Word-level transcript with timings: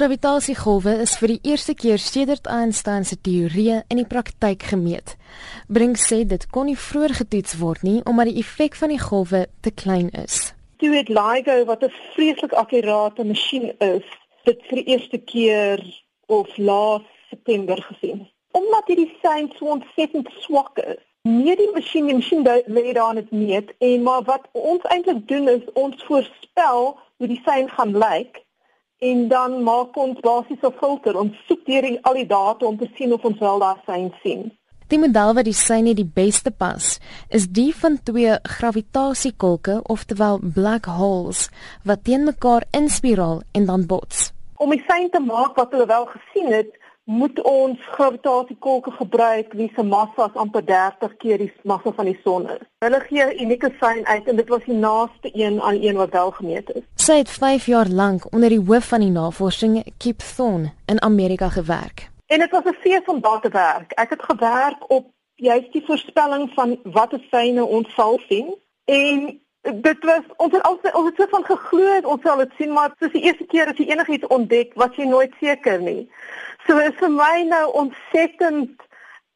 Gravitasiegolwe 0.00 0.94
is 1.04 1.12
vir 1.20 1.28
die 1.34 1.50
eerste 1.50 1.74
keer 1.76 2.00
sedert 2.00 2.46
Einstein 2.48 3.02
se 3.04 3.18
teorieë 3.20 3.82
in 3.92 3.98
die 4.00 4.06
praktyk 4.08 4.62
gemeet. 4.70 5.12
Brink 5.68 6.00
sê 6.00 6.22
dit 6.30 6.46
kon 6.54 6.70
nie 6.70 6.76
vroeër 6.86 7.12
getoets 7.18 7.58
word 7.60 7.84
nie 7.84 7.98
omdat 8.08 8.30
die 8.30 8.38
effek 8.40 8.78
van 8.80 8.94
die 8.94 9.02
golwe 9.02 9.42
te 9.60 9.74
klein 9.82 10.08
is. 10.22 10.54
Toe 10.80 10.94
het 10.94 11.12
LIGO 11.12 11.58
wat 11.68 11.84
'n 11.84 11.92
vreeslik 12.14 12.56
akkurate 12.62 13.28
masjien 13.28 13.76
is, 13.76 14.08
dit 14.48 14.64
vir 14.70 14.76
die 14.80 14.88
eerste 14.94 15.18
keer 15.18 15.84
of 16.32 16.48
laas 16.56 17.04
September 17.28 17.76
gesien. 17.92 18.24
Omdat 18.56 18.88
hierdie 18.88 19.12
sein 19.22 19.52
so 19.58 19.66
ontsettend 19.76 20.28
swak 20.40 20.78
is, 20.78 21.04
Nee, 21.22 21.56
die 21.56 21.72
masjien, 21.74 22.06
die 22.06 22.14
masjien 22.14 22.42
lê 22.66 22.92
daar 22.92 23.14
net 23.14 23.30
meet 23.30 23.74
en 23.78 24.02
maar 24.02 24.22
wat 24.22 24.48
ons 24.52 24.82
eintlik 24.82 25.28
doen 25.28 25.48
is 25.48 25.72
ons 25.72 26.04
voorspel 26.04 26.96
hoe 27.16 27.28
die 27.28 27.42
sein 27.44 27.68
gaan 27.68 27.92
lyk 27.92 28.40
en 29.00 29.28
dan 29.28 29.62
maak 29.64 29.96
ons 29.96 30.20
basies 30.20 30.62
'n 30.62 30.76
filter 30.80 31.16
om 31.18 31.34
soek 31.46 31.64
deur 31.64 31.98
al 32.02 32.14
die 32.14 32.26
data 32.26 32.66
om 32.66 32.76
te 32.78 32.88
sien 32.94 33.12
of 33.12 33.24
ons 33.24 33.38
wel 33.38 33.58
daar 33.58 33.80
sein 33.86 34.12
sien. 34.22 34.52
Die 34.88 34.98
model 34.98 35.34
wat 35.34 35.44
die 35.44 35.56
syne 35.56 35.94
die 35.94 36.10
beste 36.14 36.50
pas, 36.50 36.98
is 37.28 37.46
die 37.48 37.74
van 37.74 37.98
twee 38.02 38.38
gravitasiekolke, 38.42 39.80
oftewel 39.82 40.40
black 40.54 40.84
holes, 40.84 41.48
wat 41.84 42.04
teen 42.04 42.24
mekaar 42.24 42.64
inspiraal 42.70 43.42
en 43.52 43.66
dan 43.66 43.86
bots. 43.86 44.32
Om 44.56 44.70
die 44.70 44.84
sein 44.86 45.10
te 45.10 45.20
maak 45.20 45.56
wat 45.56 45.70
hulle 45.70 45.86
wel 45.86 46.06
gesien 46.06 46.52
het, 46.52 46.79
moet 47.10 47.42
ons 47.42 47.78
gravitasiekolke 47.90 48.90
gebruik 48.90 49.52
wie 49.58 49.70
se 49.74 49.82
massa 49.82 50.30
amper 50.34 50.64
30 50.64 51.16
keer 51.22 51.38
die 51.42 51.52
massa 51.62 51.90
van 51.96 52.06
die 52.06 52.18
son 52.24 52.46
is. 52.54 52.62
Hulle 52.84 53.00
gee 53.08 53.24
'n 53.24 53.42
unieke 53.42 53.72
sein 53.80 54.06
uit 54.06 54.28
en 54.28 54.36
dit 54.36 54.48
was 54.48 54.64
die 54.64 54.74
naaste 54.74 55.30
een 55.32 55.60
aan 55.60 55.82
een 55.82 55.96
wat 55.96 56.10
wel 56.10 56.30
gemeet 56.30 56.70
is. 56.74 56.82
Sy 56.94 57.16
het 57.16 57.30
5 57.30 57.66
jaar 57.66 57.88
lank 57.88 58.32
onder 58.32 58.48
die 58.48 58.64
hoof 58.66 58.88
van 58.88 59.00
die 59.00 59.10
navorsing 59.10 59.84
Kip 59.98 60.18
Thorne 60.18 60.72
in 60.86 61.02
Amerika 61.02 61.48
gewerk. 61.48 62.10
En 62.26 62.38
dit 62.38 62.50
was 62.50 62.64
'n 62.64 62.78
fees 62.80 63.04
om 63.04 63.20
daar 63.20 63.40
te 63.40 63.48
werk. 63.48 63.92
Ek 63.92 64.10
het 64.10 64.22
gewerk 64.22 64.90
op 64.90 65.06
juist 65.34 65.72
die 65.72 65.84
voorspelling 65.86 66.50
van 66.54 66.78
watter 66.82 67.26
syne 67.30 67.64
ons 67.64 67.94
sal 67.94 68.20
sien 68.28 68.54
en 68.84 69.40
dit 69.62 70.04
was 70.04 70.24
ons 70.36 70.52
het 70.52 70.62
altyd 70.62 70.94
ons 70.94 71.08
het 71.08 71.16
so 71.16 71.26
van 71.30 71.44
geglo 71.44 72.00
ons 72.02 72.22
sal 72.22 72.36
dit 72.36 72.52
sien 72.58 72.72
maar 72.72 72.94
soos 72.98 73.12
die 73.12 73.22
eerste 73.22 73.46
keer 73.46 73.68
as 73.68 73.76
jy 73.76 73.90
enigiets 73.92 74.26
ontdek 74.26 74.72
was 74.74 74.96
jy 74.96 75.04
nooit 75.04 75.34
seker 75.40 75.80
nie. 75.80 76.08
So 76.66 76.78
is 76.78 76.96
vir 77.00 77.10
my 77.10 77.42
nou 77.48 77.66
ontsettend 77.72 78.70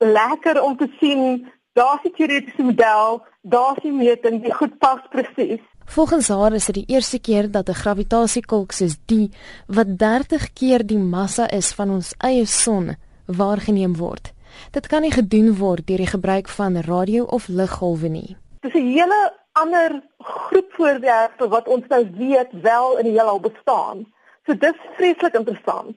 lekker 0.00 0.62
om 0.62 0.76
te 0.76 0.88
sien 1.00 1.48
daar's 1.78 2.02
die 2.02 2.12
teoretiese 2.16 2.62
model, 2.62 3.20
daar's 3.42 3.82
die 3.82 3.92
meting, 3.92 4.42
dit 4.42 4.54
goed 4.54 4.78
pas 4.78 5.00
presies. 5.12 5.60
Volgens 5.90 6.28
haar 6.28 6.52
is 6.52 6.66
dit 6.70 6.74
die 6.74 6.94
eerste 6.94 7.18
keer 7.18 7.50
dat 7.50 7.68
'n 7.68 7.80
gravitasiekolk 7.82 8.72
soos 8.72 8.96
die 9.06 9.30
wat 9.66 9.98
30 9.98 10.52
keer 10.52 10.86
die 10.86 10.98
massa 10.98 11.50
is 11.50 11.72
van 11.72 11.90
ons 11.90 12.14
eie 12.18 12.46
son 12.46 12.96
waargeneem 13.26 13.96
word. 13.96 14.32
Dit 14.70 14.86
kan 14.86 15.02
nie 15.02 15.12
gedoen 15.12 15.56
word 15.56 15.86
deur 15.86 15.96
die 15.96 16.06
gebruik 16.06 16.48
van 16.48 16.80
radio 16.80 17.24
of 17.24 17.48
liggolwe 17.48 18.08
nie. 18.08 18.36
Dis 18.60 18.74
'n 18.74 18.92
hele 18.92 19.32
ander 19.52 20.02
groep 20.18 20.72
voorwerpe 20.72 21.48
wat 21.48 21.68
ons 21.68 21.86
nou 21.88 22.10
weet 22.16 22.52
wel 22.62 22.98
in 22.98 23.04
die 23.04 23.18
heelal 23.18 23.40
bestaan. 23.40 24.06
So 24.46 24.54
dis 24.54 24.76
vreeslik 24.96 25.34
interessant. 25.34 25.96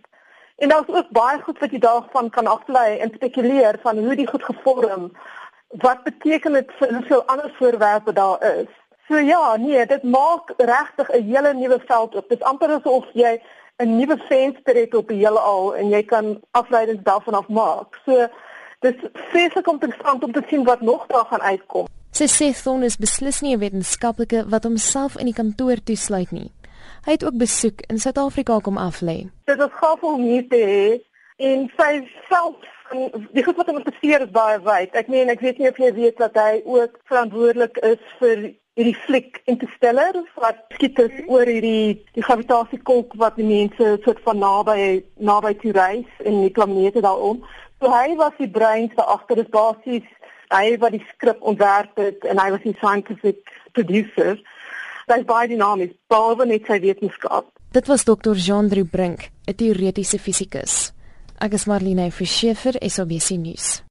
En 0.58 0.70
daar's 0.70 0.88
ook 0.88 1.10
baie 1.10 1.42
goed 1.42 1.60
wat 1.60 1.72
jy 1.72 1.80
daarvan 1.80 2.30
kan 2.30 2.48
aflei 2.48 2.98
en 2.98 3.12
spekuleer 3.16 3.80
van 3.82 3.98
hoe 3.98 4.16
die 4.16 4.28
goed 4.28 4.44
gevorm. 4.44 5.12
Wat 5.68 6.04
beteken 6.04 6.54
dit 6.54 6.72
vir 6.80 6.94
hoeveel 6.94 7.24
ander 7.26 7.54
voorwerpe 7.58 8.14
daar 8.14 8.44
is? 8.60 8.70
So 9.08 9.18
ja, 9.18 9.56
nee, 9.58 9.86
dit 9.86 10.04
maak 10.04 10.54
regtig 10.58 11.10
'n 11.12 11.24
hele 11.24 11.54
nuwe 11.54 11.80
veld 11.86 12.16
oop. 12.16 12.30
Dit 12.30 12.44
amper 12.44 12.70
asof 12.70 13.06
jy 13.14 13.42
'n 13.78 13.98
nuwe 13.98 14.18
venster 14.18 14.76
het 14.76 14.96
op 14.96 15.08
die 15.08 15.18
heelal 15.18 15.76
en 15.76 15.90
jy 15.90 16.04
kan 16.04 16.40
afleidings 16.52 17.04
daarvan 17.04 17.34
af 17.34 17.48
maak. 17.48 18.00
So 18.06 18.28
dis 18.80 18.96
vreeslik 19.14 19.68
interessant 19.68 20.24
om 20.24 20.32
te 20.32 20.44
sien 20.50 20.64
wat 20.64 20.82
nog 20.82 21.06
daar 21.08 21.26
gaan 21.26 21.42
uitkom. 21.42 21.88
Sy 22.12 22.28
sê 22.30 22.54
Thorne 22.64 22.86
is 22.86 22.98
beslis 22.98 23.42
nie 23.42 23.56
'n 23.56 23.60
wetenskaplike 23.60 24.46
wat 24.50 24.64
homself 24.64 25.18
in 25.18 25.26
die 25.26 25.34
kantoor 25.34 25.84
toesluit 25.84 26.32
nie. 26.32 26.52
Hy 27.06 27.16
het 27.18 27.26
ook 27.26 27.38
besoek 27.38 27.82
in 27.92 28.00
Suid-Afrika 28.00 28.60
kom 28.64 28.78
aflê. 28.78 29.18
Dit 29.50 29.60
is 29.60 29.80
gaaf 29.80 30.04
om 30.04 30.22
hier 30.22 30.48
te 30.50 30.62
hê 30.62 30.88
en 31.50 31.68
sy 31.78 31.92
self 32.30 32.70
die 33.34 33.44
goed 33.44 33.58
wat 33.58 33.70
hom 33.72 33.80
interesseer 33.80 34.26
is 34.26 34.34
baie 34.34 34.60
wyd. 34.64 34.94
Ek 34.96 35.10
meen 35.10 35.32
ek 35.34 35.42
weet 35.42 35.60
nie 35.60 35.70
of 35.70 35.80
jy 35.82 35.94
weet 35.96 36.20
dat 36.22 36.36
hy 36.38 36.62
ook 36.66 37.00
verantwoordelik 37.10 37.80
is 37.90 38.02
vir 38.20 38.44
hierdie 38.78 38.98
fliek 39.06 39.40
Interstellar 39.50 40.18
wat 40.42 40.62
skiet 40.78 41.00
is 41.02 41.20
oor 41.28 41.50
hierdie 41.50 42.00
die 42.18 42.26
gravitasiekolk 42.26 43.14
wat 43.22 43.38
die 43.38 43.48
mense 43.48 43.98
soort 44.06 44.22
van 44.26 44.42
naby 44.42 45.04
naby 45.18 45.54
toe 45.62 45.74
reis 45.78 46.26
en 46.26 46.42
die 46.46 46.54
planete 46.54 47.04
daarom. 47.06 47.44
So 47.82 47.92
hy 47.94 48.16
was 48.18 48.38
die 48.40 48.50
brein 48.50 48.90
agter 48.98 49.42
dit 49.42 49.52
basies 49.54 50.10
hy 50.54 50.78
wat 50.82 50.94
die 50.94 51.04
skrip 51.14 51.42
ontwerp 51.42 51.98
het 52.02 52.26
en 52.30 52.42
hy 52.42 52.50
was 52.54 52.66
die 52.66 52.76
scientific 52.80 53.42
producer. 53.74 54.38
Hy's 55.12 55.26
baie 55.28 55.48
dinamies, 55.52 55.92
behalwe 56.08 56.48
net 56.48 56.68
sy 56.68 56.80
wetenskap. 56.80 57.50
Dit 57.76 57.90
was 57.92 58.06
Dr. 58.08 58.36
Jean-Drew 58.40 58.86
Brink, 58.86 59.32
'n 59.48 59.56
teoretiese 59.56 60.18
fisikus. 60.18 60.94
Ek 61.42 61.54
is 61.54 61.66
Marlene 61.68 62.12
Verschiefer, 62.12 62.78
SABC 62.80 63.38
nuus. 63.38 63.84